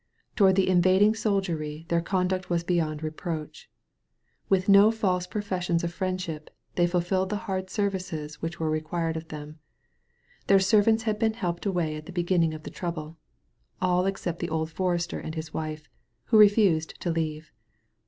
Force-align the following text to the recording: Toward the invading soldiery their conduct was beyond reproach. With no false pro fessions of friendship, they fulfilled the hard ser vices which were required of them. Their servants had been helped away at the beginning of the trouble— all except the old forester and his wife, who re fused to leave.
Toward 0.35 0.55
the 0.55 0.67
invading 0.67 1.13
soldiery 1.13 1.85
their 1.89 2.01
conduct 2.01 2.49
was 2.49 2.63
beyond 2.63 3.03
reproach. 3.03 3.69
With 4.49 4.67
no 4.67 4.89
false 4.89 5.27
pro 5.27 5.43
fessions 5.43 5.83
of 5.83 5.93
friendship, 5.93 6.49
they 6.73 6.87
fulfilled 6.87 7.29
the 7.29 7.35
hard 7.45 7.69
ser 7.69 7.87
vices 7.91 8.41
which 8.41 8.59
were 8.59 8.71
required 8.71 9.15
of 9.15 9.27
them. 9.27 9.59
Their 10.47 10.59
servants 10.59 11.03
had 11.03 11.19
been 11.19 11.33
helped 11.33 11.67
away 11.67 11.95
at 11.97 12.07
the 12.07 12.11
beginning 12.11 12.55
of 12.55 12.63
the 12.63 12.71
trouble— 12.71 13.17
all 13.79 14.07
except 14.07 14.39
the 14.39 14.49
old 14.49 14.71
forester 14.71 15.19
and 15.19 15.35
his 15.35 15.53
wife, 15.53 15.87
who 16.33 16.39
re 16.39 16.49
fused 16.49 16.99
to 17.01 17.11
leave. 17.11 17.51